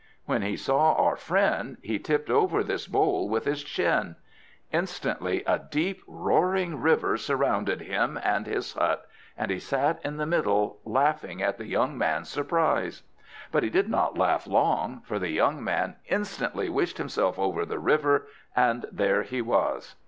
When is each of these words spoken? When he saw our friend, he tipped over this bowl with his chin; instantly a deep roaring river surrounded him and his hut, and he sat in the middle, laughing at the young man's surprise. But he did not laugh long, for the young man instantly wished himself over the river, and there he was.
When 0.25 0.41
he 0.41 0.57
saw 0.57 0.93
our 0.95 1.15
friend, 1.15 1.77
he 1.83 1.99
tipped 1.99 2.31
over 2.31 2.63
this 2.63 2.87
bowl 2.87 3.29
with 3.29 3.45
his 3.45 3.63
chin; 3.63 4.15
instantly 4.71 5.43
a 5.45 5.59
deep 5.59 6.01
roaring 6.07 6.79
river 6.81 7.17
surrounded 7.17 7.81
him 7.81 8.19
and 8.23 8.47
his 8.47 8.73
hut, 8.73 9.05
and 9.37 9.51
he 9.51 9.59
sat 9.59 10.01
in 10.03 10.17
the 10.17 10.25
middle, 10.25 10.79
laughing 10.85 11.43
at 11.43 11.59
the 11.59 11.67
young 11.67 11.99
man's 11.99 12.29
surprise. 12.29 13.03
But 13.51 13.61
he 13.61 13.69
did 13.69 13.89
not 13.89 14.17
laugh 14.17 14.47
long, 14.47 15.01
for 15.05 15.19
the 15.19 15.29
young 15.29 15.63
man 15.63 15.97
instantly 16.07 16.67
wished 16.67 16.97
himself 16.97 17.37
over 17.37 17.63
the 17.63 17.77
river, 17.77 18.25
and 18.55 18.87
there 18.91 19.21
he 19.21 19.39
was. 19.43 19.93